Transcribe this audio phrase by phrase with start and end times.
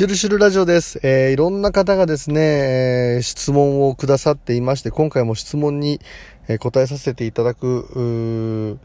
[0.00, 0.98] シュルシュルラジオです。
[1.02, 6.00] えーいろんな方がですね、えー質問をくださっていまして、今回も質問に、
[6.48, 8.78] えー答えさせていただく、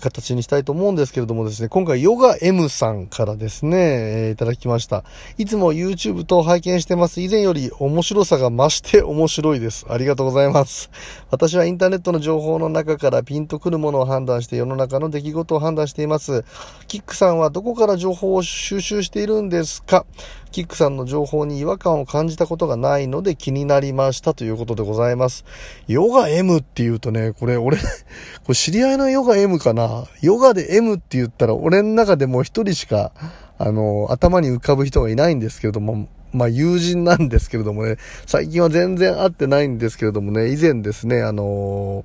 [0.00, 5.04] 形にしたいと思うんですけれどもですね、今回ヨガ M さんからですね、えーいただきました。
[5.38, 7.20] いつも YouTube と拝見してます。
[7.20, 9.84] 以前より面白さが増して 面白いです。
[9.88, 10.90] ありがとうございます。
[11.30, 16.44] 私はインターネットの情報の中からピンとくるものを判断して世の中の出来事を判断しています。
[16.88, 20.06] キックさんはどこから情報を収集しているんですか？
[20.52, 25.44] キックさんの情報に違和感を感じたことがないので気になりましたということでございます。
[25.88, 27.78] ヨガ M って言うとね、これ俺、
[28.54, 30.04] 知り合いのヨガ M かな？
[30.20, 33.12] ヨガで M って言ったら俺の中でもう一人しか、
[33.58, 37.96] あの、頭に浮かぶ人がいないんですけれども、まあ友人なんですけれどもね、
[38.26, 42.04] 最近は全然会ってないんですけれどもね、以前ですね、あの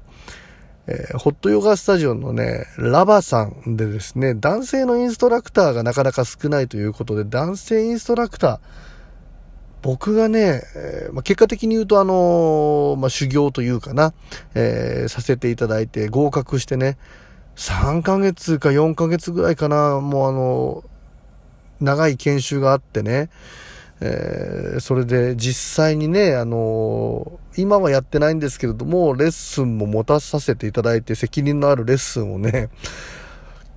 [0.88, 8.60] えーホットヨガスタジオのね、ラバさんでですね、男性のインストラクターがなかなか少ないということで、男性インストラクター、
[9.82, 14.14] 僕がね、えーまあ、結果的に言うとあのーまあ、修行というかな、
[14.56, 16.98] えーさせていただいて合格してね、
[17.56, 20.84] 3ヶ月か4ヶ月ぐらいかな、もうあの
[21.82, 23.30] 長い研修があってね、
[24.00, 32.70] えーそれで実際にね、あのー今はやってないんですけれども、レッスンも持たさせていただいて、責任のあるレッスンをね、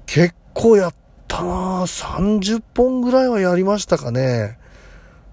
[0.05, 0.95] 結構やっ
[1.27, 4.59] たな30本ぐらいはやりましたかね。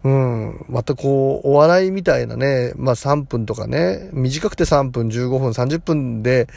[0.06, 0.66] うん。
[0.70, 6.48] またこう、お笑いみたいなね、まあ3分とかね、短くて3分、15分、30分で、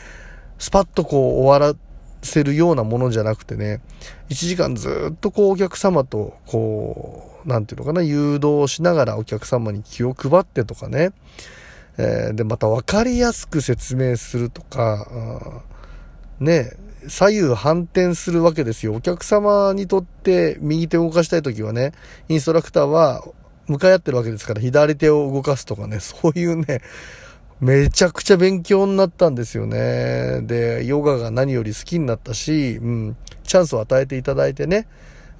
[0.57, 1.77] スパッとこう終わら
[2.21, 3.81] せるようなものじゃなくてね、
[4.29, 11.11] 1時間ずっとこうお客様と、こう、なんていうのかな、誘導しながらお客様に気を配ってとかね、
[11.97, 15.07] えーで、また分かりやすく説明するとか、
[16.39, 16.71] うんね、
[17.07, 18.95] 左右反転するわけですよ。
[18.95, 21.93] お客様にとって右手を動かしたいときはね、
[22.29, 23.23] インストラクターは
[23.67, 26.81] 向かい合ってるわけですから、左手を動かすとかね、そういうね、
[27.61, 30.41] めちゃくちゃ勉強になったんですよね。
[30.41, 34.87] で、ヨガが何より好きになったし、うん、チャンスを与えていただいてね、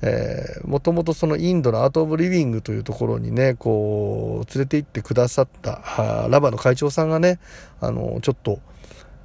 [0.03, 7.39] えー、もともとそのインドのアート・オブ・リビングというところにね、こう、連れて行ってくださった、ラバの会長さんがね、
[7.79, 8.59] あの、ちょっと、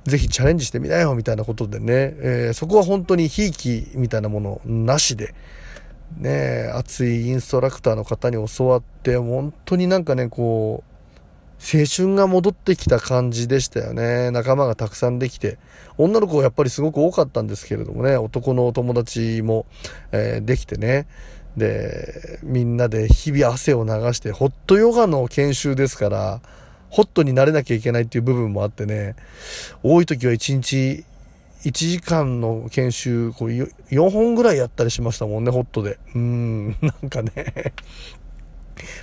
[0.04, 5.34] ぜひチャレンジしてみなよ、みたいなことでね、えーそこは本当にひいきみたいなものなしで、
[6.16, 10.95] ね、熱いインストラクターの方に教わって、本当になんかね、こう、
[11.58, 14.30] 青春が戻ってきた感じでしたよね。
[14.30, 15.58] 仲間がたくさんできて。
[15.98, 19.66] 女の子がやっぱりすごく多かったんですけれどもね、男のお友達も、
[20.12, 21.06] えーできてね。
[21.56, 26.40] で、みんなで日々汗を流して、ホットヨガの研修ですから、
[26.90, 29.16] ホットになれなきゃいけないっていう部分もあってね、
[29.82, 31.04] 多い時は1日
[31.64, 35.98] 1時間の研修、こう4本ぐらいやったりしましたもんね、ホットで。
[36.14, 37.72] うーん、なんかね、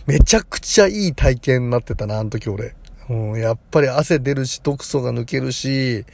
[0.06, 2.76] めちゃくちゃいい体験になってたな、あの時俺。
[3.10, 6.06] うん、やっぱり汗出るし、毒素が抜けるし、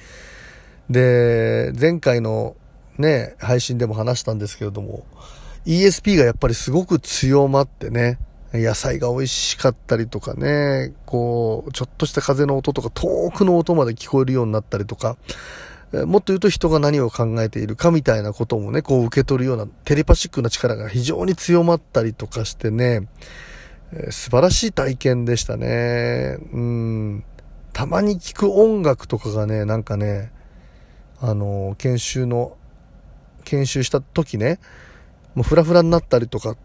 [0.89, 2.55] で、前回の
[2.97, 5.05] ね、配信でも話したんですけれども、
[5.65, 8.17] ESP がやっぱりすごく強まってね、
[8.51, 15.17] 野菜が美味しかったりとかね、こう、ちょっとした風の音とか遠くの音まで聞こえるようになったりとか、
[15.91, 23.07] もっと言うと人が何を考えているかみたいなこともね、こう受け取るようなテレパシックな力が非常に強まったりとかしてね、
[24.11, 26.37] 素晴らしい体験でしたね。
[26.53, 27.23] うん。
[27.73, 30.31] たまに聞く音楽とかがね、なんかね、
[31.19, 32.55] あの研修の、
[33.45, 34.59] 研修した時ね、
[35.33, 36.55] もうフラフラになったりとか、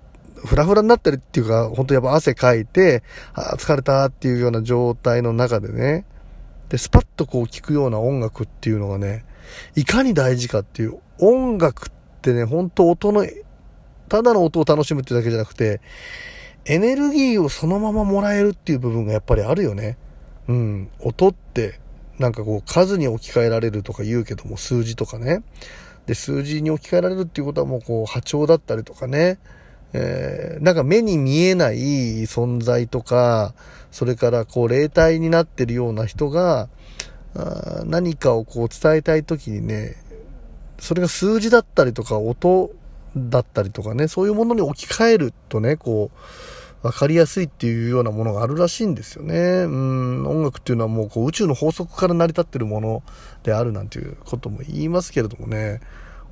[0.45, 3.03] フラフラになったりっていうか、本当やっぱ汗かいて、
[3.33, 6.05] あ疲れたっていうような状態の中でね、
[6.75, 9.25] で、スパッとこう聞くような音楽っていうのがね、
[9.77, 11.91] いかに大事かっていう、音楽っ
[12.21, 13.25] てね、本当音の、
[14.09, 15.81] ただの音を楽しむってだけじゃなくて、
[16.65, 19.99] エネルギーをそのままもらえるっていう部分がやっぱりあるよね。
[20.49, 20.91] うん。
[20.99, 21.79] 音って、
[22.19, 25.45] なんかこう数に置き換えられるとか言うけども、数字とかね。
[26.07, 29.39] で、数字に置き換えられるっていうことはもうこう波長だったりとかね。
[29.95, 33.55] えーなんか目に見えない存在とか、
[33.91, 36.69] それからこう霊体になってるような人が、
[37.37, 39.97] あ何かをこう伝えたいときにね、
[40.79, 42.71] それが数字だったりとか音
[43.17, 46.11] だったりとかね、そういうものに置き換えるとね、こ
[46.83, 49.35] う、わかりやすいっていうようなものがあるらしいんですよね。
[49.35, 53.03] うん、音楽っていうのはもうこう宇宙の法則から成り立ってるもの
[53.43, 55.81] であるなんていうことも言いますけれどもね、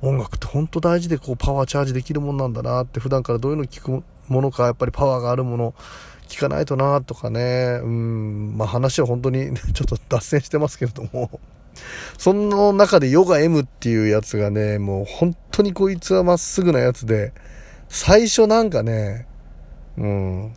[0.03, 5.73] 音楽って本当大事でこうパワーチャージできるもんなんだなって普段からどういうの聞くものかやっぱりパワーがあるもの
[6.27, 11.39] 聞かないとなとかね、うん、まあ話は本当にね ちょっと脱線してますけれども、
[12.17, 17.33] その中でヨガ M っていうやつがね、もう本当にこいつはまっすぐなやつで、
[17.87, 19.27] 最初なんかね、
[19.97, 20.53] うん。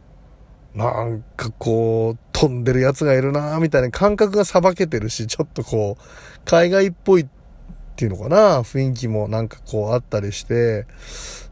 [0.75, 6.03] なんかこう、飛んでるやつがいるなみたいな感覚がさばけてるし、ちょっとこう、
[6.45, 7.27] 海外っぽいっ
[7.97, 8.61] っていうのかな？
[8.61, 10.87] 雰囲気もなんかこうあったりして、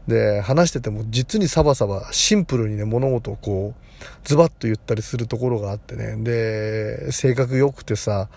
[0.07, 3.81] で、話してても実にサバサバ、シンプルにね、物事をこう、
[4.23, 6.15] ズバッと言ったりするところがあってね。
[6.17, 8.29] で、性格良くてさ、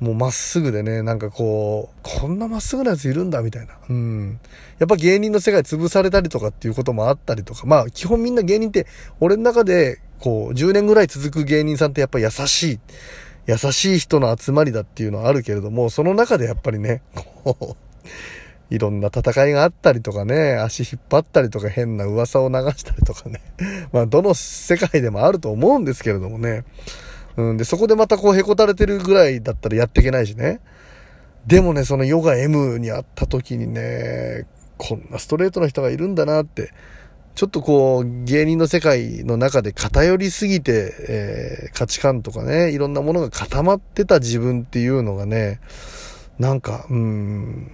[0.00, 3.74] もうまっすぐでね、なんかこう、こんなまっすぐなやついるんだみたいな。
[3.90, 4.40] うん。
[4.78, 8.86] やっぱ芸人の世界潰されたりとかっていうこともあったりとか、まあ基本みんな芸人って、
[9.20, 12.80] 俺の中で、こう、10年ぐらい続く芸人さんってやっぱ優しい、
[13.46, 23.40] 優しい人の集まりだっていうのはあるけれども、その中でやっぱりね、こう、いろんな戦いがあったりとかね、足引っ張ったりとか変な噂を流したりとかね。
[23.92, 26.64] まあどの世界でもあると思うんですけれどもね。
[27.36, 30.60] うん、で、そこでまたこうへこたれてるぐらいだったらやっていけないしね。
[31.46, 34.46] でもね、そのヨガ M に会った時にね、
[34.78, 36.72] こんなストレートな人がいるんだなって、
[37.34, 45.60] ちょっとこう、芸人の世界の中で偏りすぎて、えー価値観とかね、いろんなものが固まってた自分っていうのがね、
[46.38, 47.68] なんか、うん、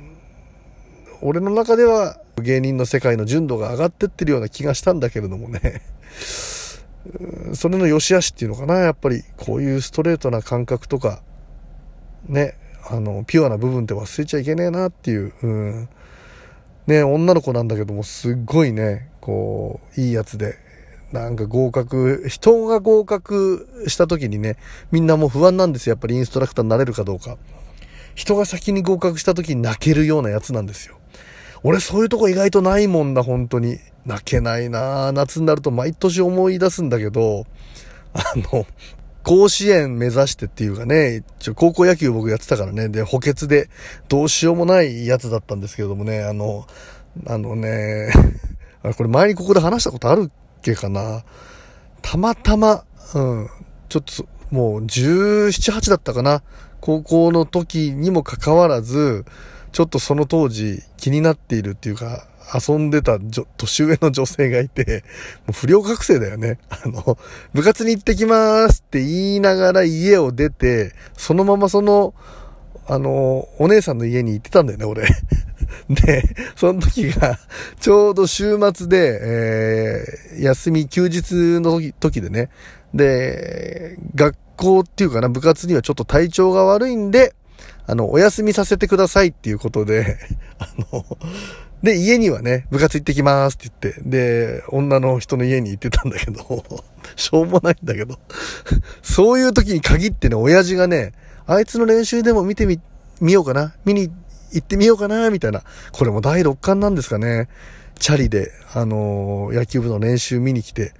[1.20, 5.82] 俺の中では芸人の世界の純度が上がってってるような気がしたんだけれどもね。
[7.54, 11.22] それの良し悪しっていうのかな、やっぱりこういうストレートな感覚とか、
[12.26, 12.54] ね、
[12.88, 15.88] あの、ピュアな部分って忘れちゃいけねえなっていう、うん。
[16.86, 20.58] ね、女の子なんだけども、すっごいね、こう、いいやつで、
[21.12, 24.56] なんか合格、人が合格した時にね、
[24.92, 25.92] みんなもう不安なんですよ。
[25.92, 27.36] やっぱりインストラクターになれるかどうか。
[28.14, 30.96] 人が先に合格した時に泣けるようなやつなんですよ。
[31.62, 33.78] 俺そういうとこ意外とないもんだ、本当に。
[34.06, 37.44] 泣けないな夏になると毎年思い出すんだけど、
[38.14, 38.66] あの、
[39.22, 43.68] 甲子園目指してっていうかね、一応高校野球僕やってたからね、で、補欠で
[44.08, 46.66] どうしようもないやつだったんですけれどもね、あの、
[47.26, 48.10] あのね、
[48.82, 50.30] あこれ前にここで話したことあるっ
[50.62, 51.24] けかな。
[52.02, 52.84] たまたま、
[53.14, 53.48] うん、
[53.88, 56.42] ちょっと、もう17、8だったかな。
[56.80, 59.24] 高校の時にもかかわらず、
[59.72, 63.18] ちょっとその当時気になっているっていうか、遊んでた
[63.56, 65.04] 年上の女性がいて、
[65.46, 66.58] もう不良学生だよね。
[66.68, 67.18] あの、
[67.52, 72.14] 部活に行ってきますって言いながら家を出て、そのままその、
[72.88, 75.06] あの、お姉さんの家に行ってたんだよね、俺。
[75.90, 76.22] で、
[76.56, 77.38] その時が、
[77.78, 82.50] ちょうど週末で、えー休み、休日の時時でね。
[82.94, 87.34] で、学校っていうかな、部活にはちょっと体調が悪いんで、
[87.86, 90.16] あの、お休みさせてくださいっていうことで、
[90.58, 91.04] あの、
[91.82, 96.64] で、家にはね、部活行ってきますって言って、で、女の人の家に行ってたんだけど、
[97.16, 98.18] しょうもないんだけど、
[99.02, 101.12] そういう時に限ってね、親父がね、
[101.46, 102.80] あいつの練習でも見てみ、
[103.20, 104.10] 見ようかな見に
[104.52, 105.62] 行ってみようかなみたいな。
[105.92, 107.48] これも第6巻なんですかね。
[107.98, 110.94] チャリで、あのー野球部の練習見に来て、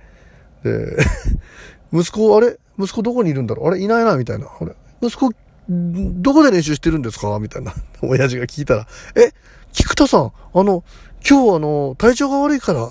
[0.64, 0.97] で、
[1.93, 2.58] 息子、あれ？
[2.79, 3.69] 息子どこにいるんだろう？
[3.69, 4.47] あれいないなみたいな。
[4.47, 4.75] あれ？
[5.02, 5.32] 息子、
[5.69, 7.38] どこで練習してるんですか？
[7.41, 7.73] みたいな。
[8.02, 8.87] 親父が聞いたら、
[9.17, 9.32] え、
[9.73, 10.85] 菊田さん、あの、
[11.29, 12.91] 今日あの、体調が悪いから、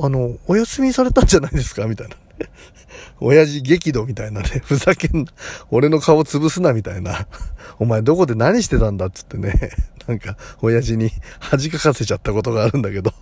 [0.00, 1.86] あの、お休みされたんじゃないですか？
[1.86, 2.16] みたいな。
[3.20, 4.48] 親父激怒みたいなね。
[4.64, 5.32] ふざけんな。
[5.70, 7.26] 俺の顔潰すなみたいな。
[7.78, 9.70] お前どこで何してたんだっつってね。
[10.06, 13.12] なんか、親父に恥かかせちゃったことがあるんだけど。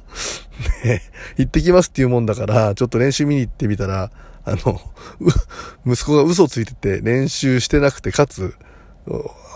[0.84, 1.02] ね
[1.36, 4.10] 行ってきますっていうもんだから、ちょっと練習見に行ってみたら、
[4.44, 4.80] あの、
[5.84, 8.54] 息子が嘘ついてて練習してなくて、かつ、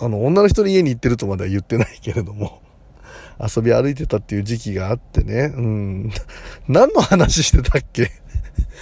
[0.00, 2.61] あの、女の人の家に行ってるとまでは言ってないけれども、
[3.40, 6.12] 遊び歩いてたっていう時期があってね、うん。
[6.69, 8.11] 何の話してたっけ？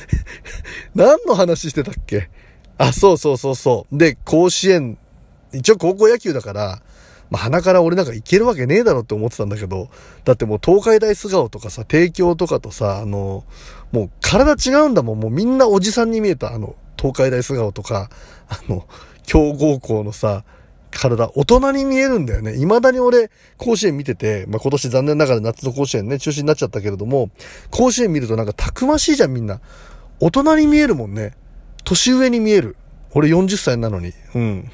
[0.95, 2.31] 何の話してたっけ？
[2.77, 3.99] あ、そうそうそうそう。
[3.99, 4.99] で、甲子園、
[5.53, 6.83] 一応高校野球だから、
[7.31, 9.91] まあ、鼻から俺なんか行けるわけねえだろって思ってたんだけど、
[10.25, 13.45] だってもう東海大菅生とかさ、帝京とかとさ、あの、
[13.93, 15.21] もう体違うんだもん。
[15.21, 16.55] もうみんなおじさんに見えた。
[16.55, 18.11] あの、東海大菅生とか、
[18.49, 18.87] あの、
[19.27, 20.45] 強豪校のさ、
[20.91, 22.55] 体、大人に見えるんだよね。
[22.55, 27.31] 未だに俺、甲子園見てて、まあ、今年残念ながら夏の甲子園ね、中止になっちゃったけれども、
[27.71, 29.61] 甲子園見るとなんかたくましいじゃん、みんな。
[30.21, 31.35] 大人に見えるもんね。
[31.85, 32.77] 年上に見える。
[33.13, 34.13] 俺40歳なのに。
[34.35, 34.71] うん。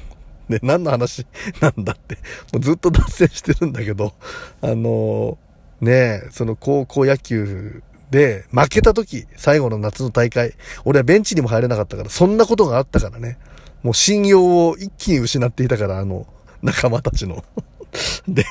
[0.49, 1.25] で、何の話？
[1.61, 2.15] なんだって。
[2.53, 4.13] もうずっと脱線してるんだけど、
[4.61, 5.45] あのー
[5.81, 10.53] ねえ、その高校野球で負けた時、最後の夏の大会、
[10.85, 13.37] 俺はベンチにも入れなかったから、そんなことがあったからね。
[13.85, 16.25] もう信用を一気に失っていたから、あの、
[16.63, 17.43] 仲間たちの。
[18.27, 18.43] で、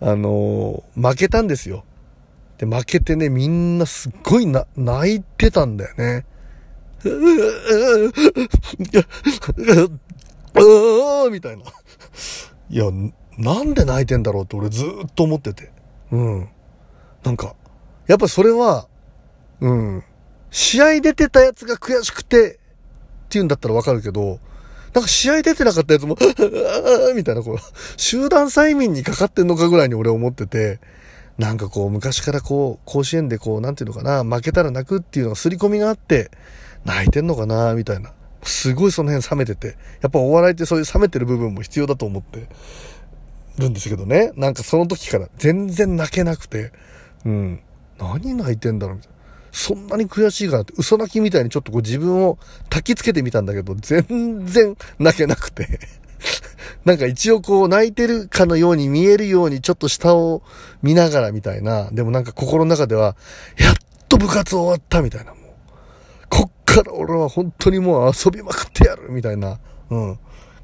[0.00, 1.84] あのー負けたんですよ。
[2.56, 6.24] で、負けてね、みんなすっごいな、泣いてたんだよね。
[7.04, 11.64] うーみたいな。
[12.70, 12.86] いや、
[13.36, 15.70] なんで泣いてんだろうって俺ずっと思ってて。
[16.10, 16.48] うん。
[17.22, 17.54] なんか、
[18.06, 18.88] やっぱそれは、
[19.60, 20.02] うん。
[20.50, 22.60] 試合出てたやつが悔しくて
[23.34, 24.38] っていうんだったらわかるけど、
[24.94, 26.16] なんか試合出てなかったやつも
[27.16, 27.58] みたいな、こう、
[27.96, 30.78] 集団催眠にかかってんのかぐらいに俺思ってて、
[31.36, 36.30] なんかこう、昔からこう、甲子園でこう、なんていうのかな、負けたら泣くっていうのが刷り込みがあって、
[36.84, 38.12] 泣いてんのかな、みたいな。
[38.44, 42.46] すごいその辺冷めてて、やっぱお笑いってそういう冷めてる部分も必要だと思って
[43.58, 44.30] るんですけどね。
[44.36, 46.70] なんかその時から全然泣けなくて、
[47.24, 47.60] うん。
[47.98, 49.13] 何泣いてんだろうみたいな。
[49.54, 52.38] そんなに悔しいかなって、嘘泣きみたいにちょっとこう自分を
[52.70, 55.78] 焚きつけてみたんだけど、全然泣けなくて
[56.84, 60.42] なんか一応こう泣いてるかのように見えるようにちょっと下を
[60.82, 61.88] 見ながらみたいな。
[61.92, 63.16] でもなんか心の中では、
[63.56, 63.74] やっ
[64.08, 65.32] と部活終わったみたいな。
[65.32, 65.42] もう、
[66.28, 69.60] こっから俺は本当にもう遊びまくってやるみたいな。
[69.90, 70.18] うん。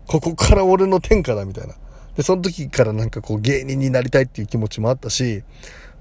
[0.08, 1.74] ここから俺の天下だみたいな。
[2.16, 5.44] で、その時からなんかこう芸人になりたいっていう気持ちもあったし、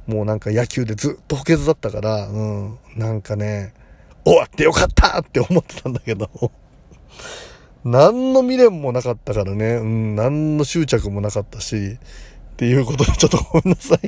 [0.10, 3.74] もうなんか野球でずっと補欠だったから、うん、なんかね、
[4.26, 6.30] 終わってよかったって思ってたんだけど、
[7.86, 12.00] 何の未練もなかったからね、うん、何の執着もなかったし、
[12.54, 14.00] っていうことでちょっとごめんなさい。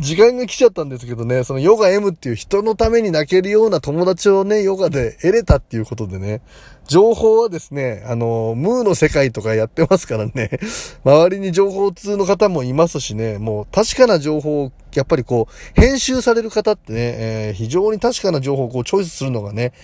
[0.00, 6.40] 時間が来ちゃったんですけどね、そのヨガ M っていう人のために泣けるような友達をね、ヨガで得れたっていうことでね、
[6.86, 10.58] 情報はですね、あの、ムーの世界とかやってますからね、
[11.04, 19.74] 周りに情報通の方もいますしね、もう確かな情報を、やっぱりこう、編集される方ってね、えー、非常に確かな情報をこうチョイスするのがね、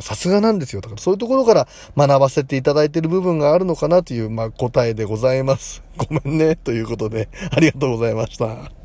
[0.00, 0.80] さすがなんですよ。
[0.80, 5.84] だからそういうところから学ばせていただいてる部分があるのかなという、まあ、答えでございます。
[5.96, 8.83] ごめんね、ということで、ありがとうございました。